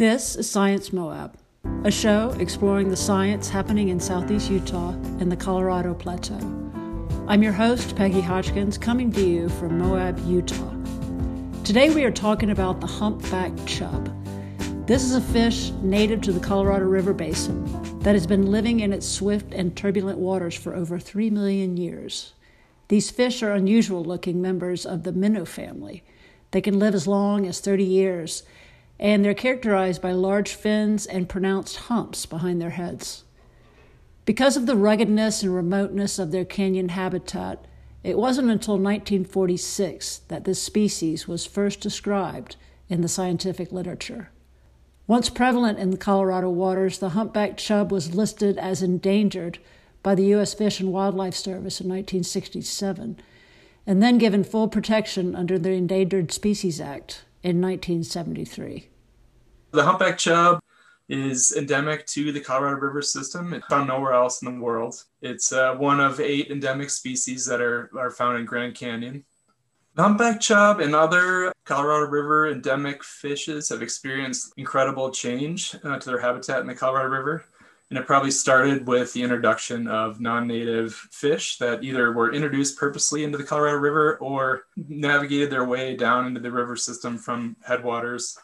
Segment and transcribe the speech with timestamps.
[0.00, 1.36] This is Science Moab,
[1.84, 6.38] a show exploring the science happening in southeast Utah and the Colorado Plateau.
[7.28, 10.72] I'm your host, Peggy Hodgkins, coming to you from Moab, Utah.
[11.64, 14.08] Today we are talking about the humpback chub.
[14.86, 17.62] This is a fish native to the Colorado River Basin
[17.98, 22.32] that has been living in its swift and turbulent waters for over 3 million years.
[22.88, 26.02] These fish are unusual looking members of the minnow family.
[26.52, 28.44] They can live as long as 30 years
[29.00, 33.24] and they're characterized by large fins and pronounced humps behind their heads.
[34.26, 37.64] Because of the ruggedness and remoteness of their canyon habitat,
[38.04, 42.56] it wasn't until 1946 that this species was first described
[42.90, 44.30] in the scientific literature.
[45.06, 49.58] Once prevalent in the Colorado waters, the humpback chub was listed as endangered
[50.02, 50.52] by the U.S.
[50.52, 53.16] Fish and Wildlife Service in 1967,
[53.86, 58.89] and then given full protection under the Endangered Species Act in 1973.
[59.72, 60.60] The humpback chub
[61.08, 63.52] is endemic to the Colorado River system.
[63.52, 65.02] It's found nowhere else in the world.
[65.22, 69.24] It's uh, one of eight endemic species that are, are found in Grand Canyon.
[69.94, 76.10] The humpback chub and other Colorado River endemic fishes have experienced incredible change uh, to
[76.10, 77.44] their habitat in the Colorado River.
[77.90, 82.78] And it probably started with the introduction of non native fish that either were introduced
[82.78, 87.56] purposely into the Colorado River or navigated their way down into the river system from
[87.66, 88.38] headwaters.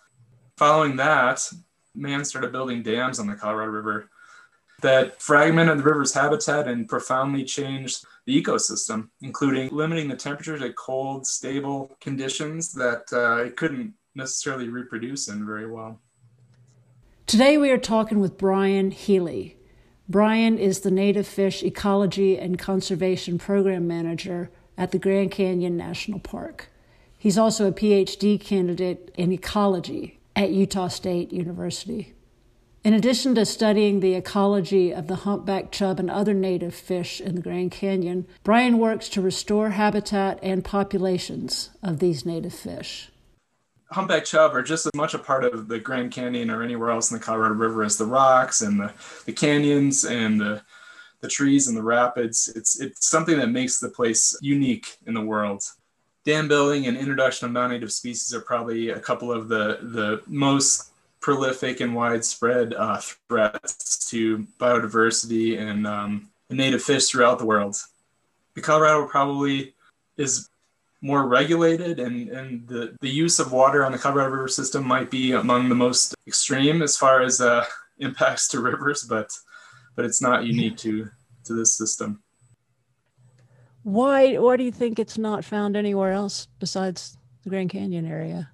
[0.56, 1.46] Following that,
[1.94, 4.08] man started building dams on the Colorado River
[4.80, 10.72] that fragmented the river's habitat and profoundly changed the ecosystem, including limiting the temperature to
[10.72, 16.00] cold, stable conditions that uh, it couldn't necessarily reproduce in very well.
[17.26, 19.58] Today we are talking with Brian Healy.
[20.08, 26.18] Brian is the Native Fish Ecology and Conservation Program Manager at the Grand Canyon National
[26.18, 26.70] Park.
[27.18, 32.14] He's also a PhD candidate in ecology at Utah State University.
[32.84, 37.34] In addition to studying the ecology of the humpback chub and other native fish in
[37.34, 43.10] the Grand Canyon, Brian works to restore habitat and populations of these native fish
[43.90, 47.10] humpback chub are just as much a part of the Grand Canyon or anywhere else
[47.10, 48.92] in the Colorado River as the rocks and the,
[49.24, 50.62] the canyons and the,
[51.20, 52.52] the trees and the rapids.
[52.54, 55.62] It's, it's something that makes the place unique in the world.
[56.26, 60.90] Dam building and introduction of non-native species are probably a couple of the, the most
[61.20, 62.98] prolific and widespread uh,
[63.28, 67.76] threats to biodiversity and um, native fish throughout the world.
[68.54, 69.74] The Colorado probably
[70.16, 70.48] is
[71.00, 75.12] more regulated and, and the, the use of water on the Colorado River system might
[75.12, 77.64] be among the most extreme as far as uh,
[77.98, 79.32] impacts to rivers, but
[79.94, 81.08] but it's not unique to
[81.44, 82.20] to this system.
[83.86, 88.50] Why why do you think it's not found anywhere else besides the Grand Canyon area?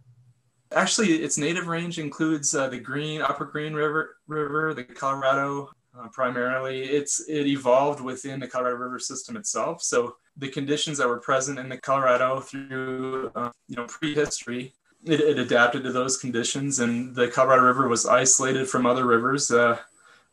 [0.72, 6.08] Actually, its native range includes uh, the Green Upper Green River, River, the Colorado uh,
[6.08, 6.82] primarily.
[6.82, 9.82] It's it evolved within the Colorado River system itself.
[9.82, 14.74] So the conditions that were present in the Colorado through uh, you know prehistory.
[15.06, 19.50] It, it, adapted to those conditions, and the Colorado River was isolated from other rivers,
[19.50, 19.78] uh,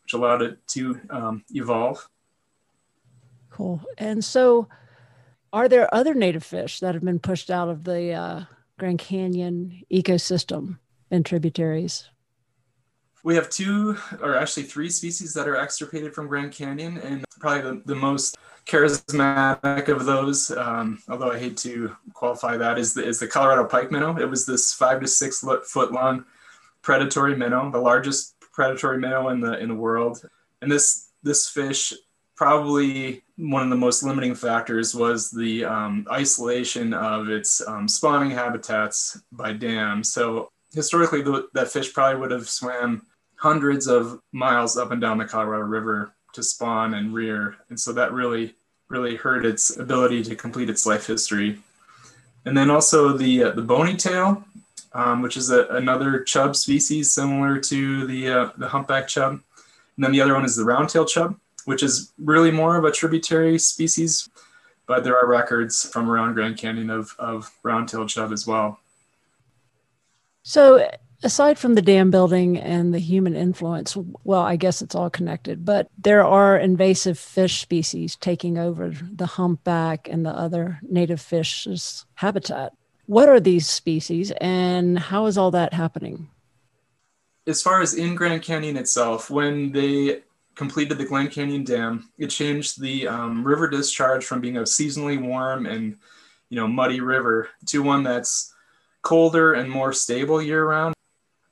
[0.03, 2.05] which allowed it to um, evolve.
[3.49, 3.81] Cool.
[3.97, 4.67] And so,
[5.51, 8.43] are there other native fish that have been pushed out of the uh,
[8.77, 10.77] Grand Canyon ecosystem
[11.11, 12.09] and tributaries?
[13.23, 17.61] We have two, or actually three species that are extirpated from Grand Canyon, and probably
[17.61, 23.05] the, the most charismatic of those, um, although I hate to qualify that, is the,
[23.05, 24.17] is the Colorado pike minnow.
[24.17, 26.25] It was this five to six foot long
[26.81, 30.21] predatory minnow, the largest predatory minnow in the in the world.
[30.61, 31.93] And this this fish
[32.35, 38.31] probably one of the most limiting factors was the um, isolation of its um, spawning
[38.31, 40.11] habitats by dams.
[40.11, 43.05] So historically, the, that fish probably would have swam
[43.35, 47.55] hundreds of miles up and down the Colorado River to spawn and rear.
[47.69, 48.55] And so that really,
[48.89, 51.59] really hurt its ability to complete its life history.
[52.43, 54.43] And then also the, uh, the bony tail,
[54.91, 59.31] um, which is a, another chub species similar to the, uh, the humpback chub.
[59.95, 61.39] And then the other one is the roundtail chub,
[61.69, 64.27] which is really more of a tributary species,
[64.87, 68.79] but there are records from around Grand Canyon of, of roundtail chub as well.
[70.41, 70.89] So
[71.21, 75.63] aside from the dam building and the human influence, well, I guess it's all connected,
[75.63, 82.03] but there are invasive fish species taking over the humpback and the other native fish's
[82.15, 82.73] habitat.
[83.05, 86.29] What are these species and how is all that happening?
[87.45, 90.23] As far as in Grand Canyon itself, when they
[90.59, 95.17] completed the Grand Canyon Dam, it changed the um, river discharge from being a seasonally
[95.17, 95.95] warm and
[96.49, 98.53] you know muddy river to one that's
[99.01, 100.93] colder and more stable year round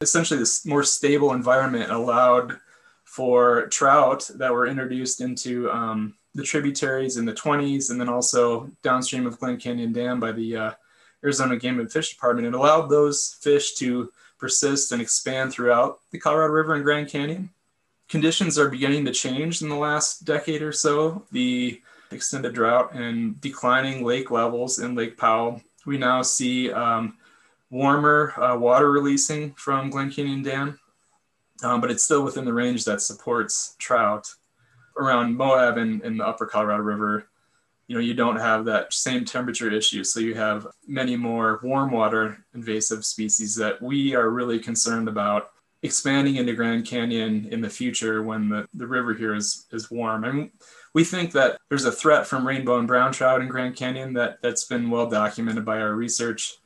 [0.01, 2.59] essentially this more stable environment allowed
[3.06, 8.69] for trout that were introduced into um, the tributaries in the 20s and then also
[8.83, 10.71] downstream of Glen Canyon Dam by the uh,
[11.24, 12.45] Arizona Game and Fish Department.
[12.45, 17.51] It allowed those fish to persist and expand throughout the Colorado River and Grand Canyon.
[18.09, 21.25] Conditions are beginning to change in the last decade or so.
[21.31, 21.81] The
[22.12, 25.62] extended drought and declining lake levels in Lake Powell.
[25.86, 27.18] We now see um,
[27.69, 30.80] warmer uh, water releasing from Glen Canyon Dam,
[31.63, 34.27] um, but it's still within the range that supports trout.
[34.98, 37.27] Around Moab and, in the upper Colorado River,
[37.88, 40.03] you know, you don't have that same temperature issue.
[40.03, 45.51] So you have many more warm water invasive species that we are really concerned about
[45.83, 50.24] expanding into Grand Canyon in the future when the, the river here is, is warm.
[50.24, 50.51] And
[50.94, 54.41] we think that there's a threat from rainbow and brown trout in Grand Canyon that,
[54.41, 56.57] that's been well documented by our research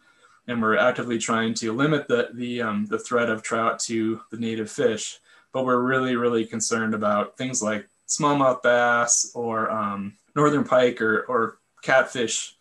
[0.47, 4.37] and we're actively trying to limit the the um, the threat of trout to the
[4.37, 5.19] native fish.
[5.53, 11.21] But we're really really concerned about things like smallmouth bass or um, northern pike or
[11.23, 12.55] or catfish,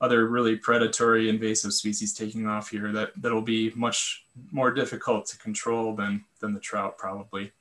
[0.00, 5.38] other really predatory invasive species taking off here that that'll be much more difficult to
[5.38, 7.52] control than than the trout probably.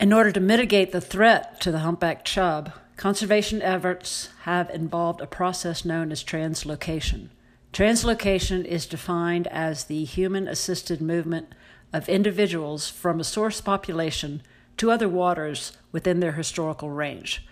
[0.00, 5.26] In order to mitigate the threat to the humpback chub, conservation efforts have involved a
[5.26, 7.30] process known as translocation.
[7.72, 11.52] Translocation is defined as the human assisted movement
[11.92, 14.42] of individuals from a source population
[14.76, 17.46] to other waters within their historical range.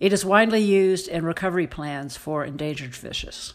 [0.00, 3.54] It is widely used in recovery plans for endangered fishes.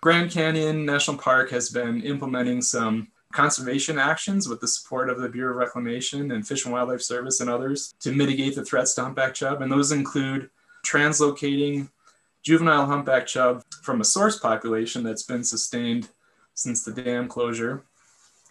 [0.00, 5.28] Grand Canyon National Park has been implementing some conservation actions with the support of the
[5.28, 9.02] Bureau of Reclamation and Fish and Wildlife Service and others to mitigate the threats to
[9.02, 9.60] humpback chub.
[9.60, 10.50] And those include
[10.86, 11.90] translocating
[12.44, 16.08] juvenile humpback chub from a source population that's been sustained
[16.54, 17.82] since the dam closure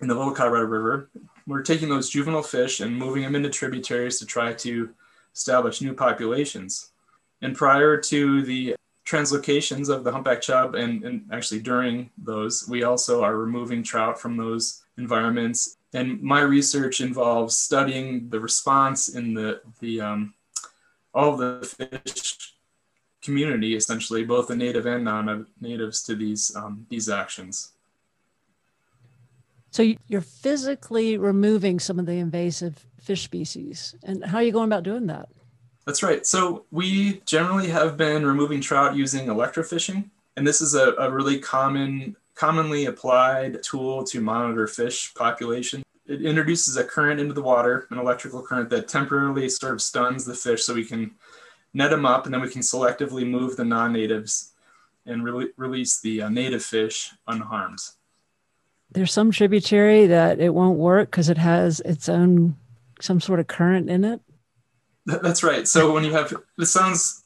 [0.02, 1.10] in the Little Colorado River.
[1.48, 4.90] We're taking those juvenile fish and moving them into tributaries to try to
[5.36, 6.92] establish new populations.
[7.42, 12.84] And prior to the translocations of the humpback chub, and, and actually during those, we
[12.84, 15.78] also are removing trout from those environments.
[15.94, 20.34] And my research involves studying the response in the, the um,
[21.14, 22.56] all the fish
[23.22, 27.75] community, essentially, both the native and non-natives to these um, these actions.
[29.76, 34.70] So you're physically removing some of the invasive fish species, and how are you going
[34.70, 35.28] about doing that?
[35.86, 36.26] That's right.
[36.26, 40.06] So we generally have been removing trout using electrofishing,
[40.38, 45.84] and this is a, a really common, commonly applied tool to monitor fish population.
[46.08, 50.24] It introduces a current into the water, an electrical current that temporarily sort of stuns
[50.24, 51.12] the fish so we can
[51.74, 54.54] net them up, and then we can selectively move the non-natives
[55.06, 57.80] and re- release the uh, native fish unharmed.
[58.92, 62.56] There's some tributary that it won't work because it has its own
[63.02, 64.22] some sort of current in it.
[65.06, 65.68] That's right.
[65.68, 67.24] So when you have this sounds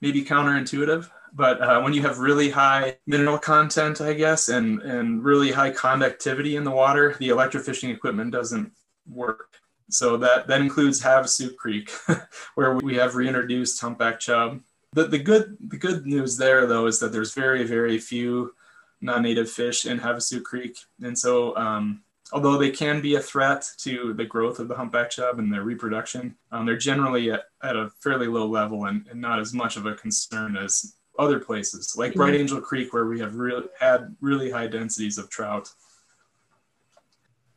[0.00, 5.24] maybe counterintuitive, but uh, when you have really high mineral content, I guess, and and
[5.24, 8.72] really high conductivity in the water, the electrofishing equipment doesn't
[9.08, 9.58] work.
[9.90, 11.90] So that, that includes Havasu Creek,
[12.54, 14.60] where we have reintroduced humpback chub.
[14.92, 18.54] The, the good the good news there though is that there's very very few
[19.00, 22.02] non-native fish in Havasu Creek, and so um,
[22.32, 25.62] although they can be a threat to the growth of the humpback chub and their
[25.62, 29.76] reproduction, um, they're generally at, at, a fairly low level and, and, not as much
[29.76, 32.42] of a concern as other places like Bright mm-hmm.
[32.42, 35.70] Angel Creek, where we have really had really high densities of trout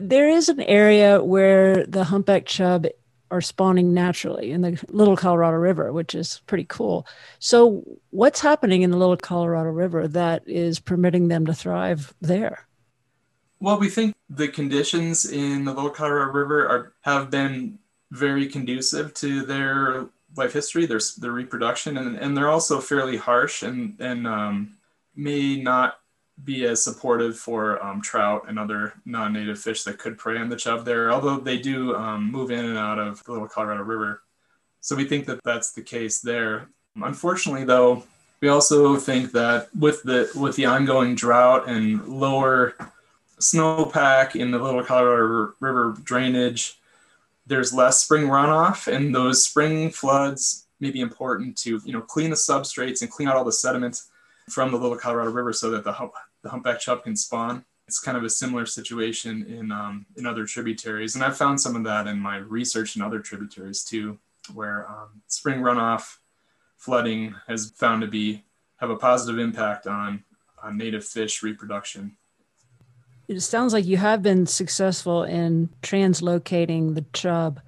[0.01, 2.87] there is an area where the humpback chub
[3.31, 7.07] are spawning naturally in the Little Colorado River, which is pretty cool.
[7.39, 12.67] So, what's happening in the Little Colorado River that is permitting them to thrive there?
[13.59, 17.79] Well, we think the conditions in the Little Colorado River are have been
[18.11, 23.63] very conducive to their life history, their their reproduction, and, and they're also fairly harsh
[23.63, 24.77] and and um,
[25.15, 26.00] may not
[26.43, 30.55] be as supportive for um, trout and other non-native fish that could prey on the
[30.55, 34.23] chub there, although they do um, move in and out of the Little Colorado River.
[34.79, 36.69] So we think that that's the case there.
[36.95, 38.03] Unfortunately, though,
[38.41, 42.73] we also think that with the with the ongoing drought and lower
[43.39, 46.79] snowpack in the Little Colorado River drainage,
[47.45, 52.31] there's less spring runoff, and those spring floods may be important to you know clean
[52.31, 54.01] the substrates and clean out all the sediment
[54.49, 55.93] from the Little Colorado River so that the
[56.43, 57.65] the humpback chub can spawn.
[57.87, 61.75] It's kind of a similar situation in um, in other tributaries, and I've found some
[61.75, 64.17] of that in my research in other tributaries too,
[64.53, 66.17] where um, spring runoff
[66.77, 68.43] flooding has found to be
[68.77, 70.23] have a positive impact on
[70.63, 72.15] on native fish reproduction.
[73.27, 77.59] it sounds like you have been successful in translocating the chub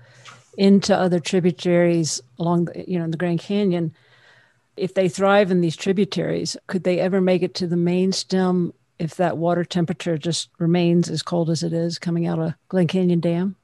[0.58, 3.94] into other tributaries along the, you know, the Grand Canyon.
[4.76, 8.74] If they thrive in these tributaries, could they ever make it to the main stem
[9.00, 12.88] if that water temperature just remains as cold as it is coming out of Glen
[12.88, 13.56] Canyon Dam?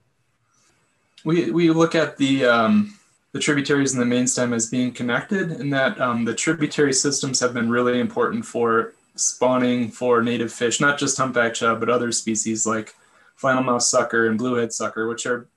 [1.24, 2.94] We, we look at the um,
[3.32, 7.40] the tributaries and the main stem as being connected, and that um, the tributary systems
[7.40, 12.12] have been really important for spawning for native fish, not just humpback chub, but other
[12.12, 12.96] species like
[13.40, 15.48] flannelmouth sucker and bluehead sucker, which are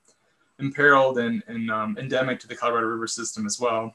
[0.59, 3.94] imperiled and, and um, endemic to the Colorado River system as well.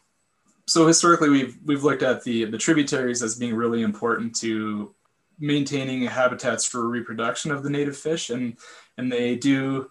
[0.67, 4.93] So historically, we've we've looked at the the tributaries as being really important to
[5.39, 8.57] maintaining habitats for reproduction of the native fish, and
[8.97, 9.89] and they do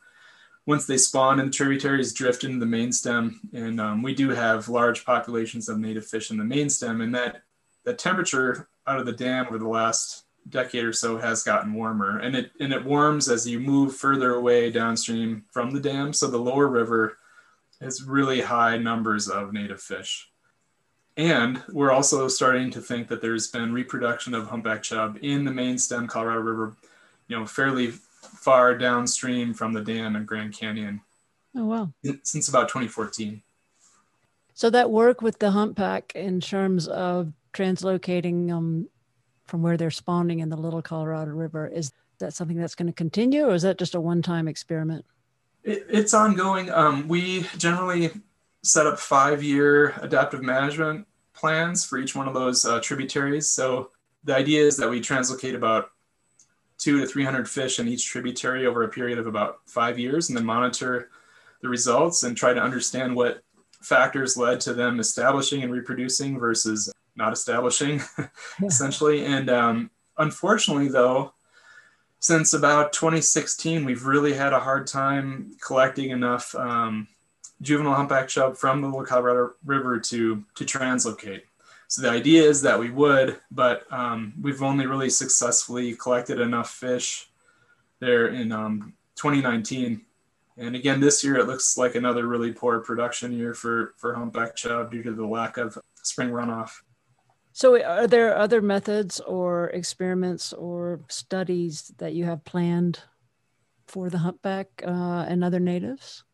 [0.66, 3.40] once they spawn in the tributaries drift into the main stem.
[3.54, 7.00] And um, we do have large populations of native fish in the main stem.
[7.00, 7.42] And that
[7.84, 12.18] the temperature out of the dam over the last decade or so has gotten warmer.
[12.18, 16.12] And it and it warms as you move further away downstream from the dam.
[16.12, 17.16] So the lower river
[17.80, 20.28] has really high numbers of native fish
[21.16, 25.52] and we're also starting to think that there's been reproduction of humpback chub in the
[25.52, 26.76] main stem colorado river
[27.28, 31.00] you know fairly far downstream from the dam in grand canyon
[31.56, 31.90] oh wow
[32.22, 33.42] since about 2014
[34.56, 38.88] so that work with the humpback in terms of translocating um,
[39.46, 41.66] from where they're spawning in the Little Colorado River.
[41.66, 45.04] Is that something that's going to continue, or is that just a one-time experiment?
[45.62, 46.70] It, it's ongoing.
[46.70, 48.10] Um, we generally
[48.66, 53.48] set up five-year adaptive management plans for each one of those uh, tributaries.
[53.48, 53.90] So
[54.24, 55.90] the idea is that we translocate about
[56.78, 60.36] two to 300 fish in each tributary over a period of about five years and
[60.36, 61.10] then monitor
[61.62, 63.42] the results and try to understand what
[63.80, 68.02] factors led to them establishing and reproducing versus not establishing,
[68.62, 69.24] essentially.
[69.24, 71.32] And um, unfortunately, though,
[72.18, 77.06] since about 2016, we've really had a hard time collecting enough um,
[77.62, 81.42] juvenile humpback chub from the Little Colorado River to to translocate.
[81.88, 86.70] So the idea is that we would, but um, we've only really successfully collected enough
[86.70, 87.30] fish
[88.00, 90.02] there in um, 2019.
[90.58, 94.56] And again, this year it looks like another really poor production year for for humpback
[94.56, 96.70] chub due to the lack of spring runoff.
[97.52, 103.00] So, are there other methods or experiments or studies that you have planned
[103.86, 106.25] for the humpback uh, and other natives?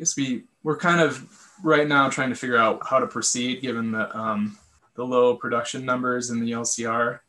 [0.00, 1.28] Guess we we're kind of
[1.62, 4.56] right now trying to figure out how to proceed given the um,
[4.94, 7.20] the low production numbers in the LCR.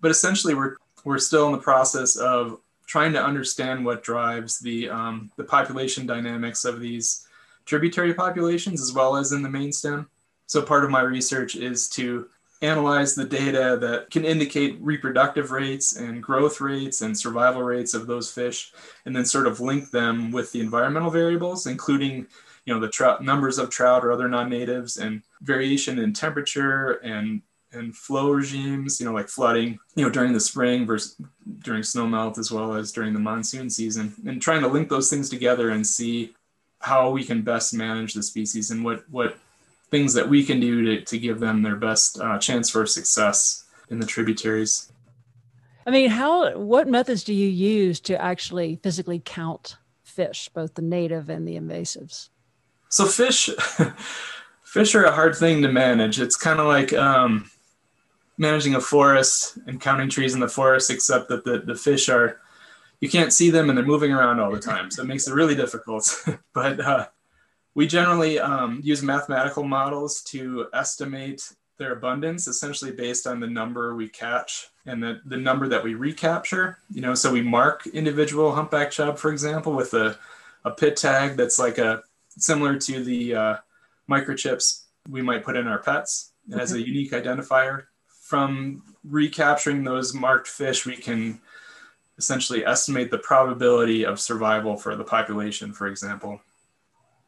[0.00, 4.88] But essentially, we're we're still in the process of trying to understand what drives the
[4.88, 7.28] um, the population dynamics of these
[7.66, 10.08] tributary populations as well as in the main stem.
[10.46, 12.28] So part of my research is to
[12.62, 18.06] analyze the data that can indicate reproductive rates and growth rates and survival rates of
[18.06, 18.72] those fish
[19.04, 22.26] and then sort of link them with the environmental variables including
[22.64, 27.42] you know the trout numbers of trout or other non-natives and variation in temperature and
[27.72, 31.16] and flow regimes you know like flooding you know during the spring versus
[31.62, 35.28] during snowmelt as well as during the monsoon season and trying to link those things
[35.28, 36.34] together and see
[36.80, 39.36] how we can best manage the species and what what
[39.90, 43.64] things that we can do to, to give them their best uh, chance for success
[43.88, 44.92] in the tributaries.
[45.86, 50.82] I mean, how what methods do you use to actually physically count fish, both the
[50.82, 52.30] native and the invasives?
[52.88, 53.50] So fish,
[54.64, 56.20] fish are a hard thing to manage.
[56.20, 57.48] It's kind of like um,
[58.36, 62.40] managing a forest and counting trees in the forest, except that the, the fish are
[63.00, 65.34] you can't see them and they're moving around all the time, so it makes it
[65.34, 66.24] really difficult.
[66.54, 67.06] but uh,
[67.76, 73.94] we generally um, use mathematical models to estimate their abundance, essentially based on the number
[73.94, 76.78] we catch and the, the number that we recapture.
[76.90, 80.18] You know, so we mark individual humpback chub, for example, with a,
[80.64, 83.56] a pit tag that's like a similar to the uh,
[84.10, 86.32] microchips we might put in our pets.
[86.50, 87.84] It has a unique identifier.
[88.22, 91.42] From recapturing those marked fish, we can
[92.16, 96.40] essentially estimate the probability of survival for the population, for example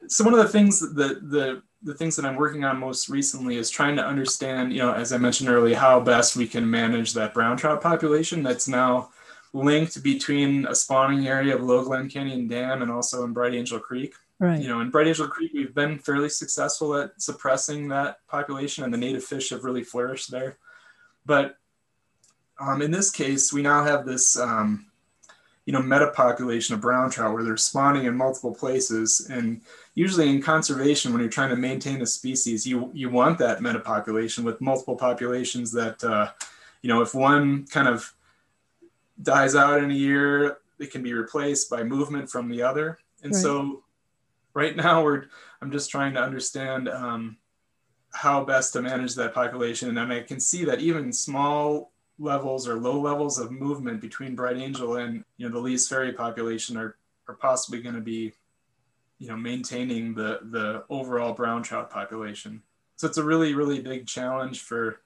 [0.07, 3.09] so one of the things that the, the the things that I'm working on most
[3.09, 6.69] recently is trying to understand, you know, as I mentioned earlier, how best we can
[6.69, 9.11] manage that brown trout population that's now
[9.53, 13.79] linked between a spawning area of Low Glen Canyon Dam and also in Bright Angel
[13.79, 14.15] Creek.
[14.41, 14.61] Right.
[14.61, 18.93] You know, in Bright Angel Creek, we've been fairly successful at suppressing that population, and
[18.93, 20.59] the native fish have really flourished there.
[21.27, 21.57] But
[22.61, 24.87] um, in this case, we now have this um,
[25.69, 29.61] you know metapopulation of brown trout where they're spawning in multiple places and
[29.95, 34.45] usually in conservation when you're trying to maintain a species you you want that metapopulation
[34.45, 36.31] with multiple populations that uh,
[36.81, 38.15] you know if one kind of
[39.23, 42.99] dies out in a year, it can be replaced by movement from the other.
[43.23, 43.43] And right.
[43.43, 43.83] so
[44.55, 45.25] right now we're
[45.61, 47.37] I'm just trying to understand um,
[48.13, 49.97] how best to manage that population.
[49.97, 54.57] And I can see that even small levels or low levels of movement between Bright
[54.57, 56.97] Angel and you know the Lee's Ferry population are
[57.29, 58.33] are possibly going to be
[59.19, 62.63] you know maintaining the the overall brown trout population.
[62.97, 65.01] So it's a really really big challenge for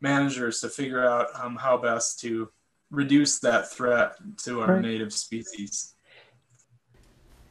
[0.00, 2.50] managers to figure out um, how best to
[2.90, 4.82] reduce that threat to our right.
[4.82, 5.94] native species.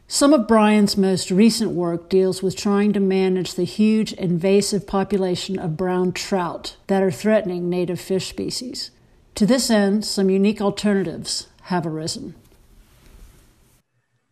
[0.10, 5.60] Some of Brian's most recent work deals with trying to manage the huge invasive population
[5.60, 8.92] of brown trout that are threatening native fish species.
[9.36, 12.36] To this end, some unique alternatives have arisen.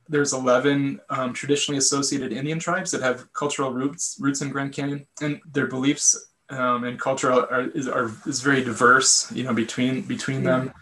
[0.07, 5.05] There's 11 um, traditionally associated Indian tribes that have cultural roots roots in Grand Canyon,
[5.19, 9.29] and their beliefs um, and culture are, is, are, is very diverse.
[9.31, 10.59] You know, between between yeah.
[10.59, 10.73] them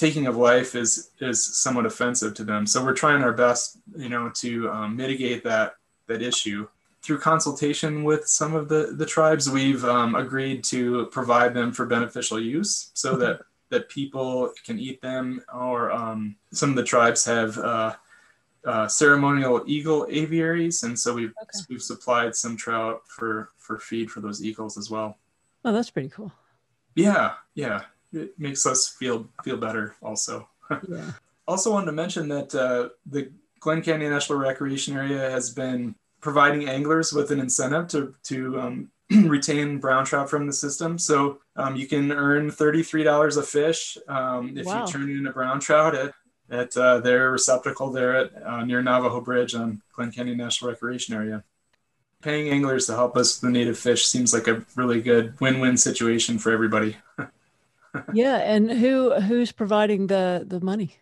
[0.00, 2.66] taking of life is is somewhat offensive to them.
[2.66, 5.74] So we're trying our best, you know, to um, mitigate that
[6.06, 6.66] that issue
[7.02, 9.50] through consultation with some of the the tribes.
[9.50, 15.02] We've um, agreed to provide them for beneficial use, so that that people can eat
[15.02, 15.42] them.
[15.52, 17.58] Or um, some of the tribes have.
[17.58, 17.94] Uh,
[18.62, 21.58] uh, ceremonial eagle aviaries, and so we've okay.
[21.70, 25.16] we've supplied some trout for for feed for those eagles as well.
[25.64, 26.30] Oh, that's pretty cool.
[26.94, 30.48] Yeah, yeah it makes us feel feel better also.
[30.88, 31.10] Yeah.
[31.48, 36.68] also wanted to mention that uh, the Glen Canyon National Recreation Area has been providing
[36.68, 40.98] anglers with an incentive to to um, retain brown trout from the system.
[40.98, 44.86] So um, you can earn $33 a fish um, if wow.
[44.86, 46.14] you turn in a brown trout at,
[46.50, 51.14] at uh, their receptacle there at uh, near Navajo Bridge on Glen Canyon National Recreation
[51.14, 51.42] Area.
[52.22, 55.76] Paying anglers to help us with the native fish seems like a really good win-win
[55.76, 56.96] situation for everybody.
[58.12, 60.96] Yeah, and who who's providing the the money?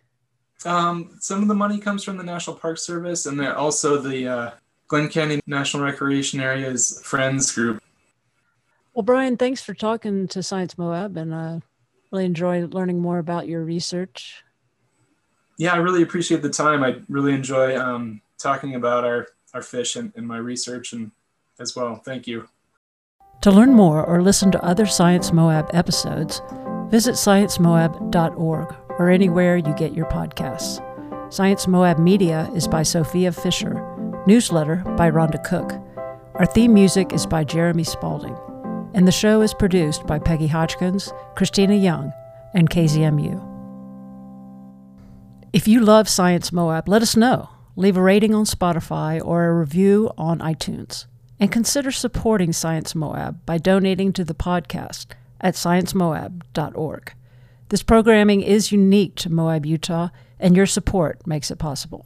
[0.65, 4.27] Um, some of the money comes from the National Park Service, and then also the
[4.27, 4.51] uh,
[4.87, 7.81] Glen Canyon National Recreation Area's Friends Group.
[8.93, 11.59] Well, Brian, thanks for talking to Science Moab, and uh,
[12.11, 14.43] really enjoy learning more about your research.
[15.57, 16.83] Yeah, I really appreciate the time.
[16.83, 21.11] I really enjoy um, talking about our our fish and, and my research, and
[21.59, 21.95] as well.
[21.95, 22.47] Thank you.
[23.41, 26.41] To learn more or listen to other Science Moab episodes
[26.89, 30.83] Visit sciencemoab.org or anywhere you get your podcasts.
[31.31, 33.85] Science Moab Media is by Sophia Fisher,
[34.25, 35.71] newsletter by Rhonda Cook.
[36.33, 38.35] Our theme music is by Jeremy Spalding,
[38.95, 42.11] and the show is produced by Peggy Hodgkins, Christina Young,
[42.55, 43.45] and KZMU.
[45.53, 47.49] If you love Science Moab, let us know.
[47.75, 51.05] Leave a rating on Spotify or a review on iTunes.
[51.39, 57.13] And consider supporting Science Moab by donating to the podcast at sciencemoab.org.
[57.69, 62.05] This programming is unique to Moab, Utah, and your support makes it possible.